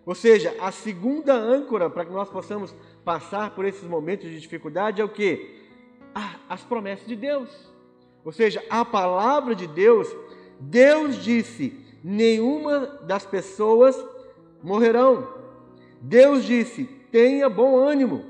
[0.05, 5.01] Ou seja, a segunda âncora para que nós possamos passar por esses momentos de dificuldade
[5.01, 5.61] é o que?
[6.49, 7.71] As promessas de Deus.
[8.25, 10.13] Ou seja, a palavra de Deus,
[10.59, 13.95] Deus disse: nenhuma das pessoas
[14.61, 15.27] morrerão.
[16.01, 18.25] Deus disse: tenha bom ânimo.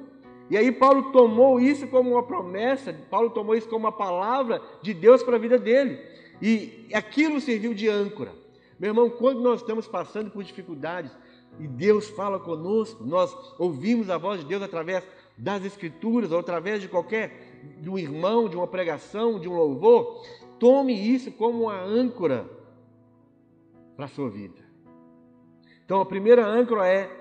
[0.50, 4.94] E aí Paulo tomou isso como uma promessa, Paulo tomou isso como uma palavra de
[4.94, 5.98] Deus para a vida dele.
[6.42, 8.34] E aquilo serviu de âncora.
[8.78, 11.16] Meu irmão, quando nós estamos passando por dificuldades
[11.60, 15.04] e Deus fala conosco, nós ouvimos a voz de Deus através
[15.38, 20.24] das escrituras ou através de qualquer de um irmão, de uma pregação, de um louvor,
[20.60, 22.50] tome isso como uma âncora
[23.96, 24.60] para a sua vida.
[25.86, 27.21] Então, a primeira âncora é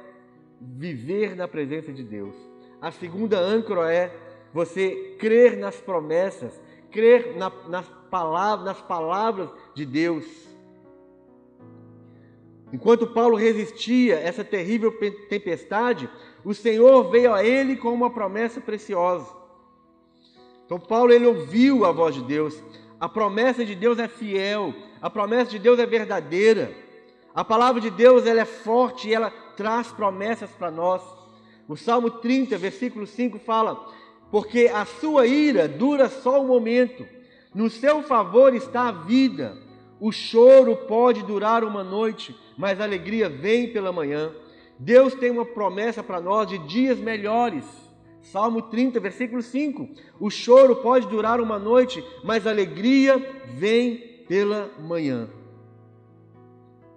[0.60, 2.34] viver na presença de Deus.
[2.80, 4.14] A segunda âncora é
[4.52, 10.26] você crer nas promessas, crer na, nas, palavras, nas palavras de Deus.
[12.72, 14.92] Enquanto Paulo resistia essa terrível
[15.28, 16.08] tempestade,
[16.44, 19.26] o Senhor veio a ele com uma promessa preciosa.
[20.64, 22.62] Então Paulo ele ouviu a voz de Deus.
[23.00, 26.72] A promessa de Deus é fiel, a promessa de Deus é verdadeira.
[27.34, 31.02] A palavra de Deus ela é forte e ela traz promessas para nós.
[31.68, 33.78] O Salmo 30, versículo 5 fala:
[34.30, 37.06] Porque a sua ira dura só um momento,
[37.54, 39.54] no seu favor está a vida.
[40.00, 44.32] O choro pode durar uma noite, mas a alegria vem pela manhã.
[44.78, 47.66] Deus tem uma promessa para nós de dias melhores.
[48.22, 49.90] Salmo 30, versículo 5.
[50.18, 53.18] O choro pode durar uma noite, mas a alegria
[53.58, 55.28] vem pela manhã.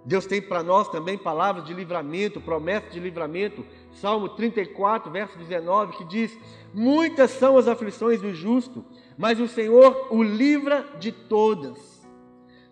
[0.04, 3.64] Deus tem para nós também palavras de livramento, promessas de livramento.
[3.92, 6.38] Salmo 34, verso 19, que diz:
[6.74, 8.84] Muitas são as aflições do justo,
[9.16, 11.94] mas o Senhor o livra de todas.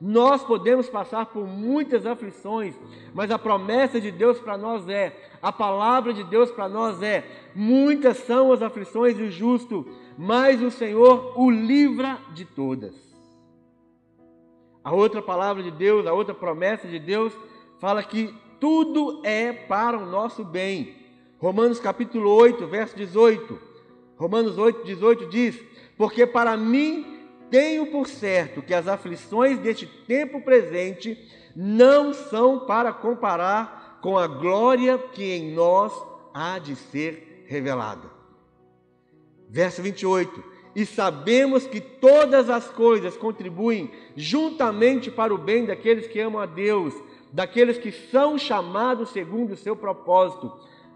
[0.05, 2.75] Nós podemos passar por muitas aflições,
[3.15, 7.25] mas a promessa de Deus para nós é, a palavra de Deus para nós é:
[7.55, 9.87] muitas são as aflições do justo,
[10.19, 13.12] mas o Senhor o livra de todas.
[14.85, 17.33] A outra palavra de Deus, a outra promessa de Deus,
[17.79, 20.97] fala que tudo é para o nosso bem.
[21.39, 23.59] Romanos capítulo 8, verso 18.
[24.17, 25.61] Romanos 8, 18 diz:
[25.97, 31.19] Porque para mim tenho por certo que as aflições deste tempo presente
[31.55, 35.93] não são para comparar com a glória que em nós
[36.33, 38.11] há de ser revelada.
[39.49, 46.19] Verso 28 e sabemos que todas as coisas contribuem juntamente para o bem daqueles que
[46.19, 46.95] amam a Deus,
[47.31, 50.53] daqueles que são chamados segundo o seu propósito.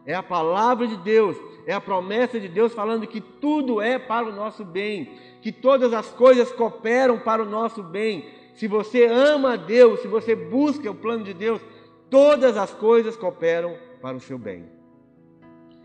[0.06, 1.36] É a palavra de Deus,
[1.66, 5.10] é a promessa de Deus falando que tudo é para o nosso bem,
[5.42, 8.24] que todas as coisas cooperam para o nosso bem.
[8.54, 11.60] Se você ama a Deus, se você busca o plano de Deus,
[12.08, 14.64] todas as coisas cooperam para o seu bem.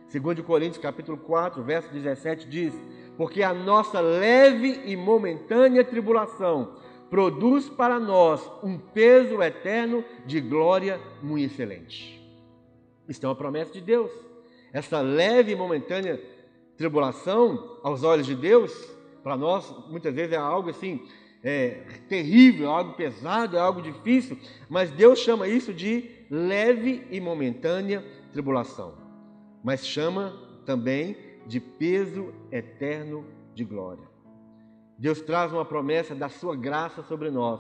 [0.07, 2.73] Segundo Coríntios capítulo 4, verso 17 diz:
[3.17, 6.75] porque a nossa leve e momentânea tribulação
[7.09, 12.21] produz para nós um peso eterno de glória muito excelente.
[13.07, 14.09] Isto é uma promessa de Deus.
[14.71, 16.21] Essa leve e momentânea
[16.77, 18.71] tribulação, aos olhos de Deus,
[19.21, 21.05] para nós muitas vezes é algo assim
[21.43, 24.37] é, terrível, é algo pesado, é algo difícil,
[24.69, 28.93] mas Deus chama isso de leve e momentânea tribulação.
[29.63, 30.33] Mas chama
[30.65, 31.17] também
[31.51, 34.05] de peso eterno de glória.
[34.97, 37.59] Deus traz uma promessa da sua graça sobre nós.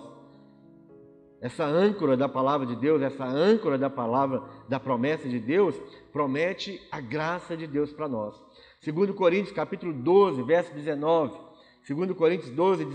[1.41, 5.75] Essa âncora da palavra de Deus, essa âncora da palavra, da promessa de Deus,
[6.13, 8.33] promete a graça de Deus para nós.
[8.79, 11.37] Segundo Coríntios capítulo 12, verso 19.
[11.83, 12.87] Segundo Coríntios 12,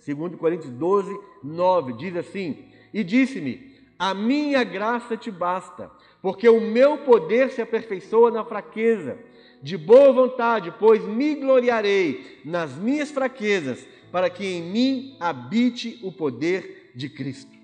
[0.00, 6.60] segundo Coríntios 12, 9, diz assim: E disse-me: A minha graça te basta, porque o
[6.60, 9.16] meu poder se aperfeiçoa na fraqueza
[9.62, 16.12] de boa vontade, pois me gloriarei nas minhas fraquezas, para que em mim habite o
[16.12, 17.56] poder de Cristo.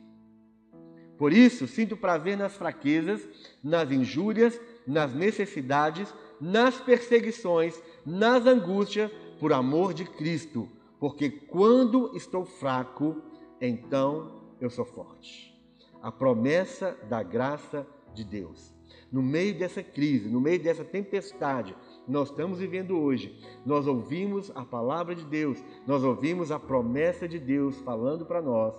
[1.16, 3.26] Por isso, sinto prazer nas fraquezas,
[3.62, 12.44] nas injúrias, nas necessidades, nas perseguições, nas angústias, por amor de Cristo, porque quando estou
[12.44, 13.22] fraco,
[13.60, 15.52] então eu sou forte.
[16.00, 18.71] A promessa da graça de Deus
[19.12, 21.76] no meio dessa crise, no meio dessa tempestade
[22.08, 27.38] nós estamos vivendo hoje, nós ouvimos a palavra de Deus, nós ouvimos a promessa de
[27.38, 28.74] Deus falando para nós: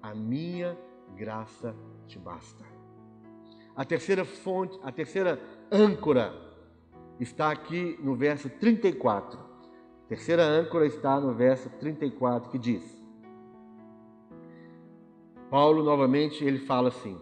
[0.00, 0.78] a minha
[1.16, 1.74] graça
[2.06, 2.64] te basta.
[3.74, 5.38] A terceira fonte, a terceira
[5.70, 6.32] âncora
[7.18, 9.38] está aqui no verso 34.
[9.38, 12.82] A terceira âncora está no verso 34 que diz:
[15.50, 17.18] Paulo novamente ele fala assim: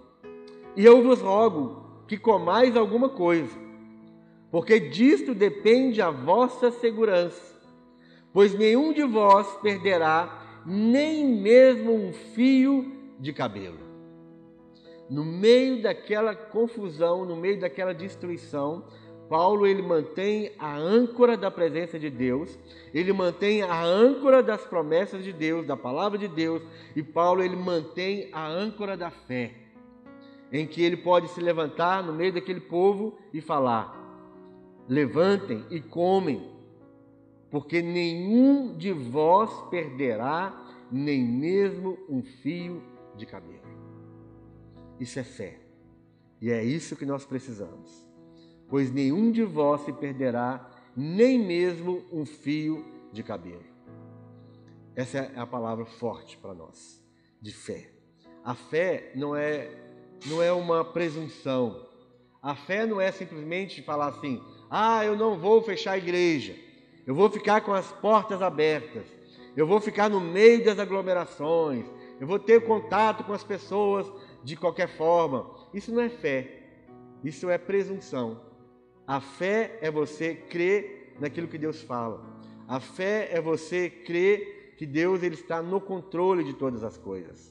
[0.76, 3.56] E eu vos rogo que comais alguma coisa,
[4.50, 7.54] porque disto depende a vossa segurança.
[8.32, 13.78] Pois nenhum de vós perderá nem mesmo um fio de cabelo.
[15.08, 18.86] No meio daquela confusão, no meio daquela destruição,
[19.28, 22.58] Paulo ele mantém a âncora da presença de Deus,
[22.92, 26.60] ele mantém a âncora das promessas de Deus, da palavra de Deus,
[26.96, 29.69] e Paulo ele mantém a âncora da fé
[30.52, 33.96] em que ele pode se levantar no meio daquele povo e falar:
[34.88, 36.50] Levantem e comem,
[37.50, 40.52] porque nenhum de vós perderá
[40.90, 42.82] nem mesmo um fio
[43.16, 43.60] de cabelo.
[44.98, 45.58] Isso é fé.
[46.40, 48.06] E é isso que nós precisamos.
[48.68, 53.64] Pois nenhum de vós se perderá nem mesmo um fio de cabelo.
[54.94, 57.02] Essa é a palavra forte para nós,
[57.40, 57.90] de fé.
[58.44, 59.89] A fé não é
[60.26, 61.86] não é uma presunção.
[62.42, 66.54] A fé não é simplesmente falar assim: ah, eu não vou fechar a igreja,
[67.06, 69.06] eu vou ficar com as portas abertas,
[69.56, 71.84] eu vou ficar no meio das aglomerações,
[72.20, 74.10] eu vou ter contato com as pessoas
[74.42, 75.50] de qualquer forma.
[75.72, 76.62] Isso não é fé,
[77.22, 78.40] isso é presunção.
[79.06, 82.24] A fé é você crer naquilo que Deus fala.
[82.68, 87.49] A fé é você crer que Deus ele está no controle de todas as coisas.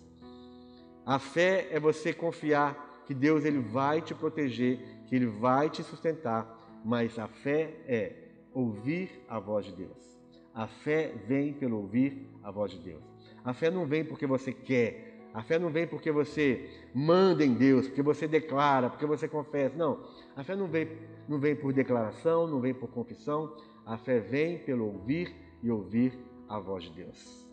[1.10, 5.82] A fé é você confiar que Deus ele vai te proteger, que ele vai te
[5.82, 6.46] sustentar,
[6.86, 8.14] mas a fé é
[8.54, 10.22] ouvir a voz de Deus.
[10.54, 13.02] A fé vem pelo ouvir a voz de Deus.
[13.44, 15.32] A fé não vem porque você quer.
[15.34, 19.76] A fé não vem porque você manda em Deus, porque você declara, porque você confessa.
[19.76, 20.06] Não.
[20.36, 20.90] A fé não vem,
[21.28, 23.58] não vem por declaração, não vem por confissão.
[23.84, 26.14] A fé vem pelo ouvir e ouvir
[26.48, 27.50] a voz de Deus.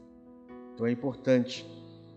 [0.75, 1.67] Então é importante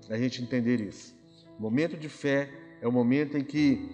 [0.10, 1.18] a gente entender isso.
[1.60, 2.50] Momento de fé
[2.82, 3.94] é o momento em que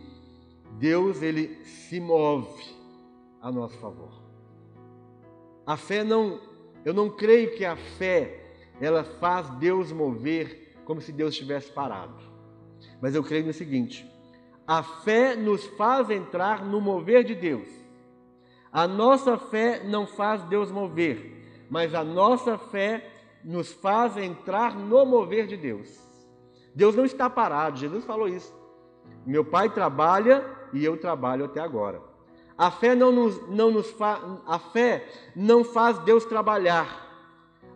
[0.74, 2.64] Deus ele se move
[3.42, 4.12] a nosso favor.
[5.66, 6.40] A fé não,
[6.86, 8.40] eu não creio que a fé
[8.80, 12.14] ela faz Deus mover como se Deus estivesse parado.
[13.02, 14.08] Mas eu creio no seguinte:
[14.68, 17.68] a fé nos faz entrar no mover de Deus.
[18.72, 23.10] A nossa fé não faz Deus mover, mas a nossa fé
[23.44, 26.05] nos faz entrar no mover de Deus.
[26.76, 28.54] Deus não está parado, Jesus falou isso.
[29.26, 32.02] Meu pai trabalha e eu trabalho até agora.
[32.58, 37.04] A fé não nos, não nos fa, a fé não faz Deus trabalhar,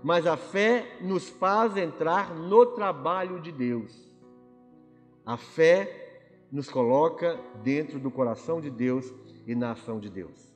[0.03, 4.07] mas a fé nos faz entrar no trabalho de Deus.
[5.25, 9.13] A fé nos coloca dentro do coração de Deus
[9.45, 10.53] e na ação de Deus.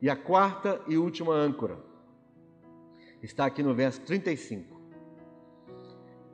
[0.00, 1.78] E a quarta e última âncora
[3.22, 4.80] está aqui no verso 35.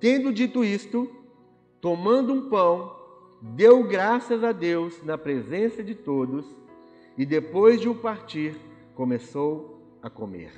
[0.01, 1.18] Tendo dito isto,
[1.81, 2.97] tomando um pão,
[3.41, 6.45] deu graças a Deus na presença de todos
[7.17, 8.57] e depois de o partir,
[8.95, 10.53] começou a comer.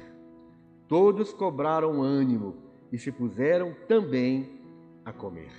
[0.88, 2.56] Todos cobraram ânimo
[2.92, 4.60] e se puseram também
[5.04, 5.52] a comer.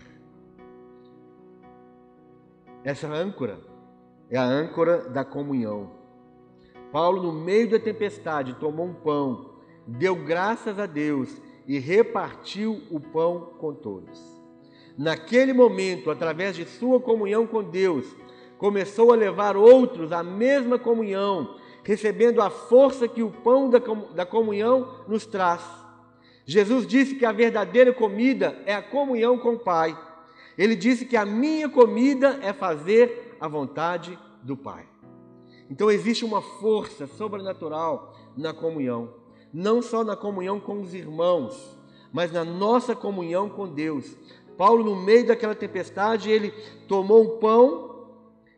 [2.84, 3.59] Essa âncora
[4.30, 5.91] é a âncora da comunhão.
[6.91, 9.51] Paulo, no meio da tempestade, tomou um pão,
[9.88, 14.40] deu graças a Deus e repartiu o pão com todos.
[15.01, 18.05] Naquele momento, através de sua comunhão com Deus,
[18.59, 25.03] começou a levar outros à mesma comunhão, recebendo a força que o pão da comunhão
[25.07, 25.63] nos traz.
[26.45, 29.97] Jesus disse que a verdadeira comida é a comunhão com o Pai.
[30.55, 34.85] Ele disse que a minha comida é fazer a vontade do Pai.
[35.67, 39.15] Então existe uma força sobrenatural na comunhão,
[39.51, 41.81] não só na comunhão com os irmãos,
[42.13, 44.17] mas na nossa comunhão com Deus.
[44.57, 46.51] Paulo, no meio daquela tempestade, ele
[46.87, 48.09] tomou um pão,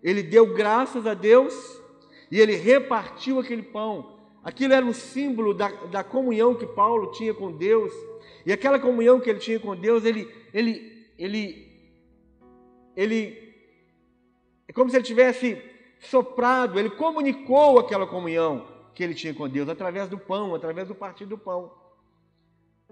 [0.01, 1.53] ele deu graças a Deus
[2.31, 4.19] e ele repartiu aquele pão.
[4.43, 7.93] Aquilo era um símbolo da, da comunhão que Paulo tinha com Deus.
[8.45, 11.67] E aquela comunhão que ele tinha com Deus, ele, ele, ele,
[12.95, 13.55] ele,
[14.67, 15.61] é como se ele tivesse
[15.99, 20.95] soprado, ele comunicou aquela comunhão que ele tinha com Deus através do pão, através do
[20.95, 21.71] partir do pão.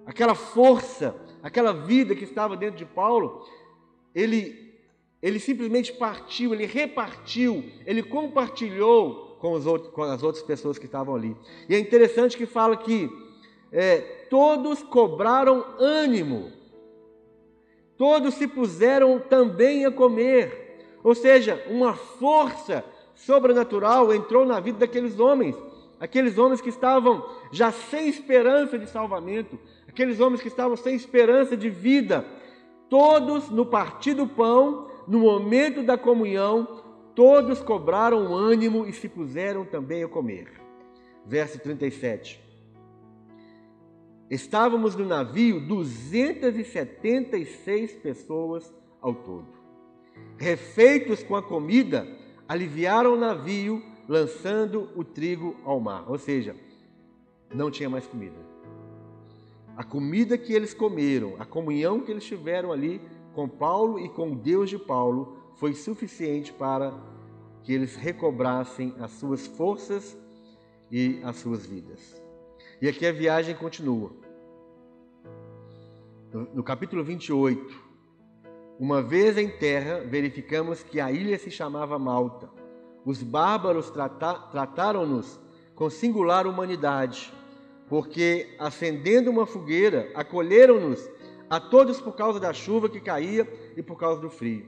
[0.06, 3.46] Aquela força, aquela vida que estava dentro de Paulo,
[4.14, 4.76] ele,
[5.22, 10.86] ele simplesmente partiu, ele repartiu, ele compartilhou com, os outros, com as outras pessoas que
[10.86, 11.36] estavam ali.
[11.68, 13.10] E é interessante que fala que
[13.72, 14.00] é,
[14.30, 16.52] todos cobraram ânimo,
[17.98, 22.84] todos se puseram também a comer, ou seja, uma força
[23.16, 25.56] sobrenatural entrou na vida daqueles homens,
[26.00, 29.58] aqueles homens que estavam já sem esperança de salvamento,
[29.92, 32.26] aqueles homens que estavam sem esperança de vida,
[32.90, 36.82] todos no partir do pão, no momento da comunhão,
[37.14, 40.50] todos cobraram ânimo e se puseram também a comer.
[41.26, 42.40] Verso 37.
[44.30, 49.60] Estávamos no navio 276 pessoas ao todo.
[50.38, 52.08] Refeitos com a comida,
[52.48, 56.10] aliviaram o navio, lançando o trigo ao mar.
[56.10, 56.56] Ou seja,
[57.54, 58.51] não tinha mais comida.
[59.76, 63.02] A comida que eles comeram, a comunhão que eles tiveram ali
[63.34, 66.94] com Paulo e com o Deus de Paulo, foi suficiente para
[67.64, 70.18] que eles recobrassem as suas forças
[70.92, 72.22] e as suas vidas.
[72.82, 74.12] E aqui a viagem continua.
[76.34, 77.92] No, no capítulo 28,
[78.80, 82.50] uma vez em terra, verificamos que a ilha se chamava Malta.
[83.06, 85.40] Os bárbaros trata trataram-nos
[85.76, 87.32] com singular humanidade,
[87.92, 91.10] porque, acendendo uma fogueira, acolheram-nos
[91.50, 94.66] a todos por causa da chuva que caía e por causa do frio.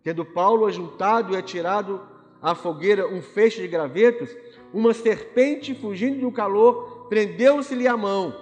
[0.00, 2.00] Tendo Paulo ajuntado e atirado
[2.40, 4.30] à fogueira um feixe de gravetos,
[4.72, 8.32] uma serpente, fugindo do calor, prendeu-se-lhe a mão.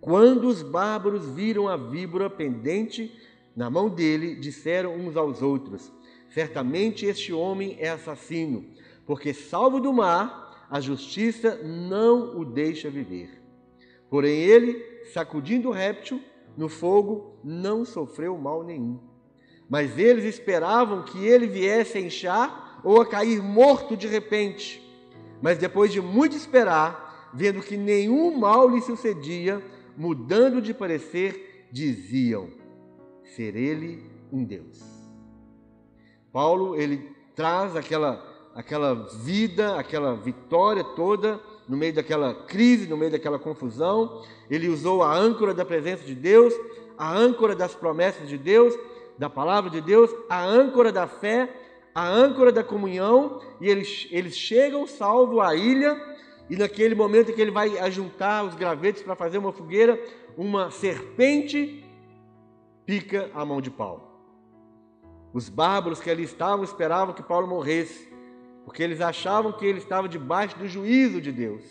[0.00, 3.16] Quando os bárbaros viram a víbora pendente
[3.54, 5.92] na mão dele, disseram uns aos outros:
[6.28, 8.64] Certamente este homem é assassino,
[9.06, 10.42] porque, salvo do mar,
[10.72, 13.28] a justiça não o deixa viver.
[14.08, 16.18] Porém, ele, sacudindo o réptil
[16.56, 18.98] no fogo, não sofreu mal nenhum.
[19.68, 24.82] Mas eles esperavam que ele viesse a inchar ou a cair morto de repente.
[25.42, 29.62] Mas depois de muito esperar, vendo que nenhum mal lhe sucedia,
[29.94, 32.48] mudando de parecer, diziam
[33.36, 34.80] ser ele um Deus.
[36.32, 43.10] Paulo, ele traz aquela aquela vida, aquela vitória toda no meio daquela crise, no meio
[43.10, 44.22] daquela confusão.
[44.50, 46.54] Ele usou a âncora da presença de Deus,
[46.98, 48.74] a âncora das promessas de Deus,
[49.18, 51.48] da palavra de Deus, a âncora da fé,
[51.94, 56.00] a âncora da comunhão, e eles, eles chegam salvo à ilha,
[56.48, 59.98] e naquele momento em que ele vai ajuntar os gravetos para fazer uma fogueira,
[60.36, 61.84] uma serpente
[62.84, 64.10] pica a mão de Paulo.
[65.32, 68.11] Os bárbaros que ali estavam esperavam que Paulo morresse,
[68.64, 71.64] porque eles achavam que ele estava debaixo do juízo de Deus.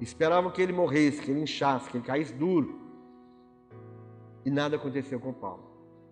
[0.00, 2.80] Esperavam que ele morresse, que ele inchasse, que ele caísse duro.
[4.44, 5.62] E nada aconteceu com Paulo.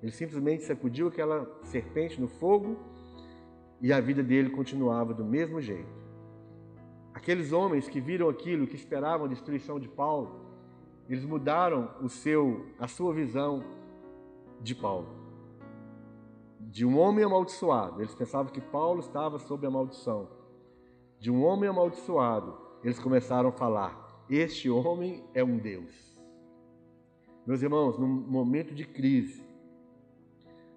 [0.02, 2.76] Ele simplesmente sacudiu aquela serpente no fogo
[3.80, 5.98] e a vida dele continuava do mesmo jeito.
[7.14, 10.40] Aqueles homens que viram aquilo, que esperavam a destruição de Paulo,
[11.08, 13.64] eles mudaram o seu, a sua visão
[14.60, 15.17] de Paulo.
[16.60, 20.28] De um homem amaldiçoado, eles pensavam que Paulo estava sob a maldição.
[21.18, 26.18] De um homem amaldiçoado, eles começaram a falar: Este homem é um Deus.
[27.46, 29.42] Meus irmãos, num momento de crise,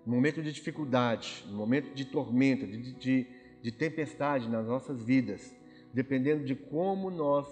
[0.06, 3.28] num momento de dificuldade, num momento de tormenta, de, de,
[3.62, 5.56] de tempestade nas nossas vidas,
[5.94, 7.48] dependendo de como nós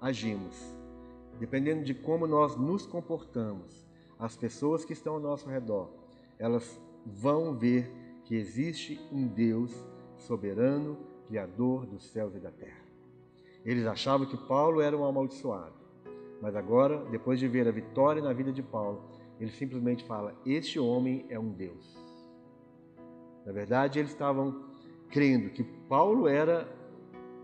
[0.00, 0.56] agimos,
[1.38, 3.86] dependendo de como nós nos comportamos,
[4.18, 5.90] as pessoas que estão ao nosso redor,
[6.38, 7.90] elas vão ver
[8.24, 9.72] que existe um Deus
[10.16, 10.96] soberano,
[11.26, 12.80] Criador dos céus e da terra.
[13.64, 15.74] Eles achavam que Paulo era um amaldiçoado,
[16.40, 19.04] mas agora, depois de ver a vitória na vida de Paulo,
[19.38, 21.96] ele simplesmente fala: Este homem é um Deus.
[23.44, 24.64] Na verdade, eles estavam
[25.08, 26.68] crendo que Paulo era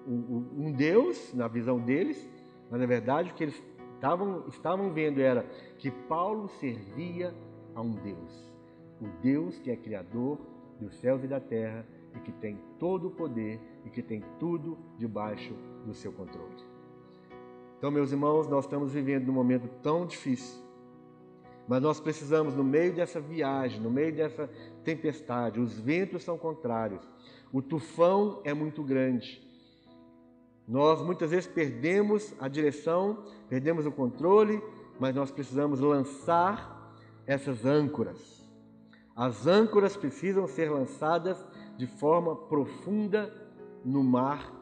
[0.06, 2.30] um Deus, na visão deles,
[2.70, 3.62] mas na verdade o que eles
[3.94, 5.42] estavam, estavam vendo era
[5.78, 7.34] que Paulo servia
[7.74, 8.55] a um Deus.
[9.00, 10.38] O Deus que é Criador
[10.80, 14.78] dos céus e da terra e que tem todo o poder e que tem tudo
[14.98, 16.64] debaixo do seu controle.
[17.78, 20.64] Então, meus irmãos, nós estamos vivendo num momento tão difícil,
[21.68, 24.48] mas nós precisamos, no meio dessa viagem, no meio dessa
[24.82, 27.06] tempestade, os ventos são contrários,
[27.52, 29.44] o tufão é muito grande.
[30.66, 34.60] Nós muitas vezes perdemos a direção, perdemos o controle,
[34.98, 38.35] mas nós precisamos lançar essas âncoras.
[39.16, 41.42] As âncoras precisam ser lançadas
[41.78, 43.32] de forma profunda
[43.82, 44.52] no mar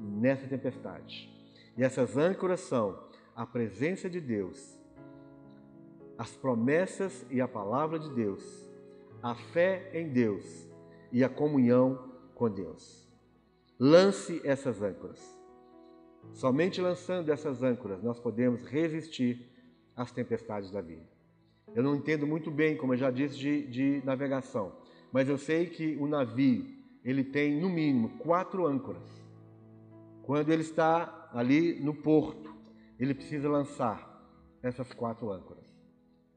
[0.00, 1.30] nessa tempestade.
[1.76, 2.98] E essas âncoras são
[3.36, 4.76] a presença de Deus,
[6.18, 8.68] as promessas e a palavra de Deus,
[9.22, 10.68] a fé em Deus
[11.12, 13.08] e a comunhão com Deus.
[13.78, 15.38] Lance essas âncoras.
[16.32, 19.48] Somente lançando essas âncoras nós podemos resistir
[19.94, 21.19] às tempestades da vida.
[21.74, 24.72] Eu não entendo muito bem, como eu já disse, de, de navegação,
[25.12, 26.66] mas eu sei que o navio
[27.04, 29.08] ele tem no mínimo quatro âncoras.
[30.22, 32.54] Quando ele está ali no porto,
[32.98, 34.08] ele precisa lançar
[34.62, 35.64] essas quatro âncoras.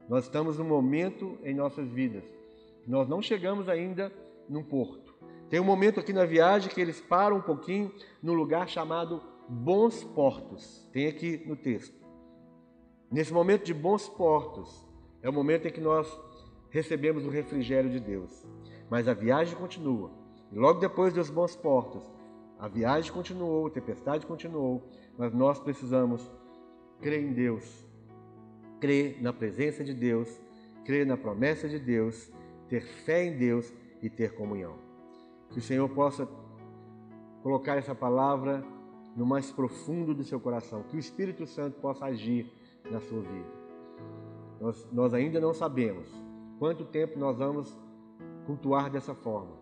[0.08, 2.24] Nós estamos num momento em nossas vidas,
[2.86, 4.12] nós não chegamos ainda
[4.48, 5.14] num porto.
[5.48, 10.02] Tem um momento aqui na viagem que eles param um pouquinho no lugar chamado Bons
[10.04, 10.88] Portos.
[10.92, 11.94] Tem aqui no texto.
[13.10, 14.83] Nesse momento de bons portos,
[15.24, 16.06] é o momento em que nós
[16.68, 18.46] recebemos o refrigério de Deus.
[18.90, 20.10] Mas a viagem continua.
[20.52, 22.02] E logo depois dos bons portos,
[22.58, 26.30] a viagem continuou, a tempestade continuou, mas nós precisamos
[27.00, 27.86] crer em Deus,
[28.78, 30.28] crer na presença de Deus,
[30.84, 32.30] crer na promessa de Deus,
[32.68, 33.72] ter fé em Deus
[34.02, 34.74] e ter comunhão.
[35.48, 36.28] Que o Senhor possa
[37.42, 38.62] colocar essa palavra
[39.16, 42.52] no mais profundo do seu coração, que o Espírito Santo possa agir
[42.90, 43.63] na sua vida.
[44.64, 46.08] Nós, nós ainda não sabemos
[46.58, 47.78] quanto tempo nós vamos
[48.46, 49.52] cultuar dessa forma.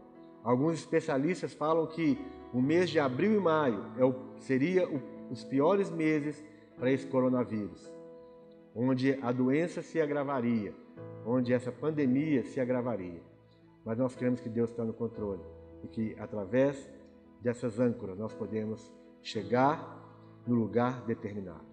[0.45, 2.17] Alguns especialistas falam que
[2.55, 6.41] o mês de abril e maio é o, seria o, os piores meses
[6.77, 7.93] para esse coronavírus
[8.75, 10.73] onde a doença se agravaria,
[11.27, 13.21] onde essa pandemia se agravaria.
[13.85, 15.43] Mas nós cremos que Deus está no controle
[15.83, 16.89] e que através
[17.41, 20.01] dessas âncoras nós podemos chegar
[20.47, 21.72] no lugar determinado.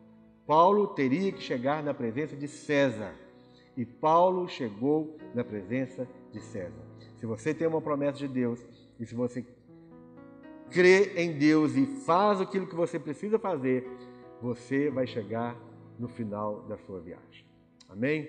[0.50, 3.14] Paulo teria que chegar na presença de César
[3.78, 6.82] e Paulo chegou na presença de César.
[7.18, 8.60] Se você tem uma promessa de Deus
[9.00, 9.46] e se você
[10.72, 13.88] crê em Deus e faz aquilo que você precisa fazer,
[14.42, 15.56] você vai chegar
[16.00, 17.46] no final da sua viagem.
[17.88, 18.28] Amém?